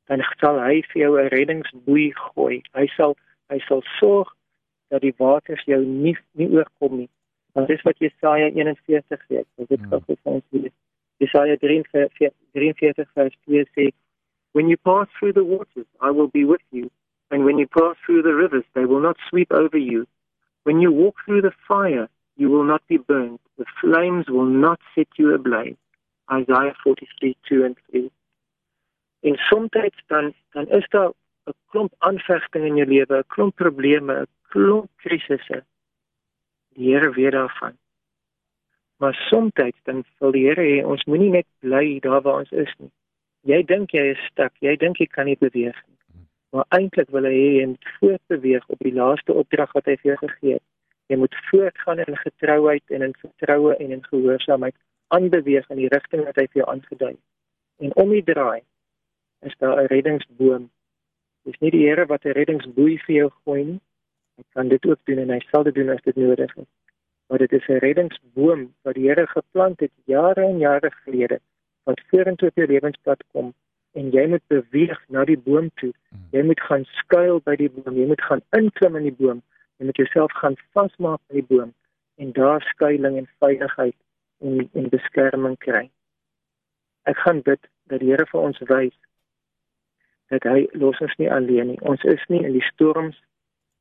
dan 0.08 0.22
sal 0.40 0.60
hy 0.60 0.82
vir 0.92 1.00
jou 1.02 1.12
'n 1.20 1.28
reddingsboei 1.32 2.12
gooi. 2.12 2.62
Hy 2.74 2.86
sal 2.96 3.16
hy 3.50 3.58
sal 3.68 3.82
sorg 3.98 4.34
dat 4.90 5.00
die 5.00 5.14
waters 5.18 5.64
jou 5.64 5.84
nie 5.84 6.16
nie 6.32 6.48
oorkom 6.48 6.96
nie. 6.96 7.10
Want 7.54 7.68
dis 7.68 7.82
wat 7.82 7.98
Jesaja 7.98 8.50
41 8.50 9.04
sê. 9.28 9.44
Dit 9.56 9.70
is 9.70 9.92
ook 9.92 10.04
vir 10.06 10.18
ons 10.22 10.44
hier. 10.50 10.70
Jesaja 11.18 11.56
43 11.56 12.32
43 12.52 13.10
vers 13.14 13.36
2 13.46 13.64
sê 13.76 13.92
When 14.52 14.68
you 14.68 14.76
pass 14.76 15.08
through 15.18 15.32
the 15.32 15.44
waters, 15.44 15.86
I 16.00 16.10
will 16.10 16.28
be 16.28 16.44
with 16.44 16.62
you, 16.70 16.90
and 17.30 17.44
when 17.44 17.58
you 17.58 17.66
pass 17.66 17.96
through 18.06 18.22
the 18.22 18.34
rivers, 18.34 18.64
they 18.74 18.84
will 18.84 19.00
not 19.00 19.16
sweep 19.28 19.50
over 19.50 19.78
you. 19.78 20.06
When 20.62 20.80
you 20.80 20.92
walk 20.92 21.16
through 21.24 21.42
the 21.42 21.52
fire, 21.66 22.08
you 22.36 22.48
will 22.50 22.64
not 22.64 22.82
be 22.86 22.98
burned. 22.98 23.40
The 23.58 23.66
flames 23.80 24.28
will 24.28 24.46
not 24.46 24.80
set 24.94 25.08
you 25.16 25.34
ablaze. 25.34 25.76
Isaiah 26.30 26.74
43, 26.82 27.36
2 27.48 27.64
and 27.64 27.76
3. 27.90 28.10
En 29.24 29.36
soms 29.36 29.68
dan 30.06 30.34
dan 30.50 30.68
is 30.68 30.88
daar 30.88 31.12
'n 31.44 31.52
klomp 31.70 31.92
aanvegting 31.98 32.64
in 32.64 32.76
jou 32.76 32.88
lewe, 32.88 33.18
'n 33.18 33.26
klomp 33.26 33.54
probleme, 33.54 34.14
'n 34.20 34.26
klomp 34.48 34.90
krisisse. 34.96 35.64
Die 36.74 36.92
Here 36.92 37.10
weet 37.10 37.32
daarvan. 37.32 37.76
Maar 38.96 39.14
soms 39.14 39.52
dan 39.82 40.04
wil 40.18 40.30
die 40.30 40.46
Here 40.46 40.62
hê 40.62 40.86
ons 40.86 41.04
moenie 41.04 41.30
net 41.30 41.46
bly 41.58 41.98
daar 42.00 42.20
waar 42.20 42.38
ons 42.38 42.50
is 42.50 42.74
nie. 42.78 42.90
Jy 43.40 43.62
dink 43.62 43.90
jy 43.90 44.04
is 44.10 44.26
stuk, 44.30 44.52
jy 44.58 44.76
dink 44.76 44.96
jy 44.96 45.06
kan 45.06 45.24
nie 45.24 45.36
beweeg 45.40 45.82
nie. 45.86 45.98
Maar 46.50 46.64
eintlik 46.68 47.10
wil 47.10 47.24
hy 47.24 47.34
hê 47.34 47.50
jy 47.60 47.66
moet 47.66 47.88
voortbeweeg 47.98 48.68
op 48.68 48.78
die 48.78 48.94
laaste 48.94 49.32
opdrag 49.32 49.72
wat 49.72 49.84
hy 49.84 49.96
vir 49.96 50.10
jou 50.10 50.16
gegee 50.28 50.52
het. 50.52 50.66
Jy 51.06 51.16
moet 51.16 51.34
voortgaan 51.50 51.98
in 51.98 52.16
getrouheid 52.16 52.84
en 52.90 53.02
in 53.02 53.14
vertroue 53.14 53.76
en 53.76 53.90
in 53.90 54.04
gehoorsaamheid 54.04 54.76
aanbeweeg 55.08 55.70
in 55.70 55.76
die 55.76 55.88
rigting 55.88 56.24
wat 56.24 56.36
hy 56.36 56.46
vir 56.46 56.62
jou 56.62 56.70
aangedui 56.70 57.12
het. 57.12 57.26
En 57.78 57.96
om 57.96 58.10
die 58.10 58.24
draai 58.24 58.62
is 59.44 59.54
daar 59.58 59.82
'n 59.82 59.86
reddingsboom. 59.86 60.70
Dis 61.44 61.58
nie 61.60 61.70
die 61.70 61.86
Here 61.86 62.06
wat 62.06 62.24
'n 62.24 62.36
reddingsboei 62.38 62.98
vir 63.06 63.14
jou 63.14 63.30
gooi 63.44 63.64
nie. 63.64 63.80
Hy 64.36 64.44
kan 64.52 64.68
dit 64.68 64.86
ook 64.86 65.00
doen 65.04 65.18
en 65.18 65.30
hy 65.30 65.40
sal 65.50 65.62
dit 65.62 65.74
doen 65.74 65.88
as 65.88 66.02
dit 66.02 66.16
nodig 66.16 66.56
is. 66.56 66.66
Maar 67.28 67.38
dit 67.38 67.52
is 67.52 67.66
'n 67.68 67.82
reddingsboom 67.86 68.74
wat 68.82 68.94
die 68.94 69.08
Here 69.08 69.26
geplant 69.26 69.80
het 69.80 69.92
jare 70.04 70.42
en 70.42 70.58
jare 70.58 70.90
gelede 70.90 71.38
wat 71.84 72.00
vorentoe 72.08 72.48
op 72.48 72.56
jou 72.56 72.66
lewenspad 72.66 73.24
kom 73.32 73.54
en 73.92 74.10
jy 74.10 74.26
moet 74.26 74.46
beweeg 74.46 75.00
na 75.08 75.24
die 75.24 75.38
boom 75.38 75.70
toe. 75.74 75.92
Jy 76.30 76.42
moet 76.42 76.60
gaan 76.60 76.84
skuil 76.84 77.40
by 77.40 77.56
die 77.56 77.70
boom. 77.70 77.96
Jy 77.96 78.06
moet 78.06 78.22
gaan 78.22 78.42
inklim 78.50 78.96
in 78.96 79.02
die 79.02 79.16
boom. 79.18 79.42
Jy 79.76 79.84
moet 79.86 79.96
jouself 79.96 80.32
gaan 80.32 80.56
vasmaak 80.72 81.20
by 81.28 81.34
die 81.34 81.48
boom 81.56 81.74
en 82.16 82.32
daar 82.32 82.62
skuilings 82.62 83.18
en 83.18 83.28
veiligheid 83.38 83.96
en 84.40 84.68
en 84.72 84.88
beskerming 84.88 85.56
kry. 85.58 85.90
Ek 87.10 87.16
gaan 87.16 87.42
bid 87.42 87.60
dat 87.90 88.00
die 88.00 88.10
Here 88.10 88.26
vir 88.26 88.40
ons 88.40 88.58
wys 88.70 88.94
dat 90.32 90.42
hy 90.42 90.66
los 90.72 91.00
ons 91.04 91.16
nie 91.16 91.30
alleen 91.32 91.66
nie. 91.66 91.80
Ons 91.80 92.02
is 92.02 92.22
nie 92.28 92.42
in 92.44 92.52
die 92.52 92.64
storms 92.72 93.20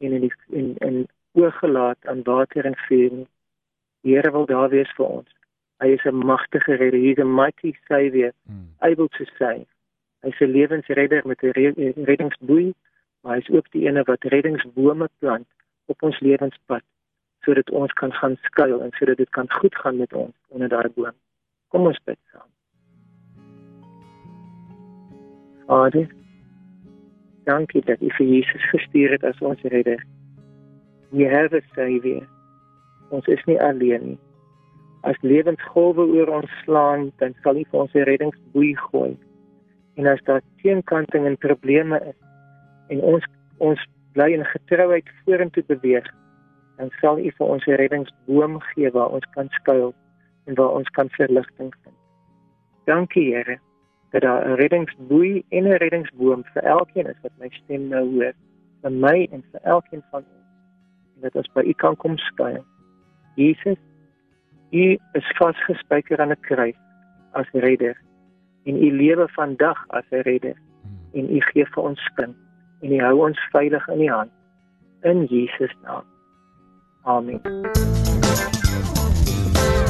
en 0.03 0.11
in 0.11 0.27
die 0.27 0.33
in 0.49 0.75
in 0.77 1.05
oorgelaat 1.33 1.97
aan 2.05 2.23
water 2.23 2.65
en 2.65 2.77
vuur 2.87 3.11
nie. 3.11 3.27
Die 4.03 4.15
Here 4.15 4.31
wil 4.31 4.45
daar 4.45 4.69
wees 4.69 4.91
vir 4.97 5.05
ons. 5.05 5.29
Hy 5.79 5.87
is 5.95 6.05
'n 6.05 6.15
magtige 6.15 6.75
redder, 6.75 6.99
hy 6.99 7.11
is 7.11 7.17
'n 7.17 7.35
mighty 7.35 7.73
savior, 7.87 8.31
hmm. 8.45 8.67
able 8.79 9.07
to 9.17 9.25
save. 9.37 9.67
Hy 10.21 10.29
is 10.29 10.39
'n 10.39 10.51
lewensredder 10.51 11.21
met 11.25 11.43
'n 11.43 11.51
reddingsboei, 12.09 12.73
maar 13.21 13.33
hy 13.35 13.39
is 13.39 13.49
ook 13.49 13.71
die 13.71 13.87
ene 13.87 14.03
wat 14.03 14.23
reddingsbome 14.23 15.09
plant 15.19 15.47
op 15.85 16.03
ons 16.03 16.19
lewenspad 16.19 16.83
sodat 17.43 17.69
ons 17.69 17.93
kan 17.93 18.13
gaan 18.13 18.37
skuil 18.41 18.81
en 18.81 18.91
sodat 18.91 19.17
dit 19.17 19.29
kan 19.29 19.51
goed 19.51 19.75
gaan 19.75 19.97
met 19.97 20.13
ons 20.13 20.35
onder 20.47 20.69
daai 20.69 20.89
boom. 20.95 21.15
Kom 21.67 21.85
ons 21.85 21.99
bid 22.03 22.19
saam. 22.31 22.49
Vader, 25.67 26.07
Dankie 27.43 27.81
dat 27.85 28.01
U 28.01 28.09
vir 28.17 28.25
Jesus 28.25 28.69
gestuur 28.69 29.11
het 29.11 29.23
as 29.23 29.39
ons 29.39 29.61
redder. 29.61 30.03
We 31.09 31.27
have 31.29 31.55
a 31.55 31.61
savior. 31.75 32.27
Ons 33.09 33.27
is 33.27 33.43
nie 33.45 33.59
alleen 33.61 34.05
nie. 34.07 34.19
As 35.03 35.19
lewensgolwe 35.21 36.05
oor 36.15 36.31
ons 36.39 36.51
slaan, 36.63 37.09
dan 37.19 37.35
sal 37.43 37.59
U 37.59 37.65
vir 37.71 37.79
ons 37.79 37.93
'n 37.93 38.07
reddingsboei 38.07 38.75
gooi. 38.75 39.17
En 39.95 40.07
as 40.07 40.23
daar 40.23 40.41
teenkanting 40.61 41.25
en 41.25 41.37
probleme 41.37 41.99
is 42.01 42.19
en 42.87 43.01
ons 43.01 43.25
ons 43.57 43.79
bly 44.13 44.31
in 44.33 44.45
getrouheid 44.45 45.09
vorentoe 45.25 45.63
beweeg, 45.67 46.07
dan 46.77 46.89
sal 47.01 47.19
U 47.19 47.31
vir 47.37 47.47
ons 47.47 47.65
'n 47.67 47.75
reddingsboom 47.75 48.59
gee 48.59 48.91
waar 48.91 49.09
ons 49.09 49.25
kan 49.35 49.49
skuil 49.49 49.93
en 50.45 50.55
waar 50.55 50.71
ons 50.71 50.89
kan 50.89 51.09
verligting 51.09 51.73
vind. 51.83 51.95
Dankie 52.85 53.35
Here 53.35 53.59
dat 54.13 54.21
daar 54.21 54.45
'n 54.47 54.55
reddingsboei 54.61 55.43
en 55.49 55.63
'n 55.63 55.81
reddingsboom 55.83 56.43
vir 56.53 56.63
elkeen 56.63 57.07
is 57.07 57.21
wat 57.21 57.31
my 57.39 57.49
stem 57.49 57.87
nou 57.87 58.05
hoor, 58.13 58.33
vir 58.81 58.91
my 58.91 59.27
en 59.31 59.43
vir 59.51 59.61
elkeen 59.61 60.03
van 60.11 60.23
ons. 60.35 60.47
En 61.15 61.21
dat 61.21 61.35
ons 61.35 61.51
by 61.53 61.61
U 61.61 61.73
kan 61.73 61.95
kom 61.95 62.17
skuil. 62.17 62.65
Jesus, 63.35 63.77
U 64.71 64.97
is 65.13 65.35
vasgespijker 65.37 66.19
aan 66.19 66.31
'n 66.31 66.39
kruis 66.39 66.79
as 67.31 67.49
redder 67.51 67.97
en 68.63 68.83
U 68.83 68.91
lewe 68.91 69.27
vandag 69.27 69.85
as 69.87 70.05
'n 70.11 70.21
redder 70.21 70.57
en 71.13 71.35
U 71.35 71.41
gee 71.41 71.65
vir 71.65 71.83
ons 71.83 72.09
kind 72.15 72.35
en 72.81 72.91
U 72.91 72.99
hou 72.99 73.27
ons 73.27 73.39
veilig 73.51 73.87
in 73.87 74.01
U 74.01 74.07
hand. 74.07 74.31
In 75.01 75.25
Jesus 75.25 75.75
naam. 75.81 76.03
Amen. 77.03 77.41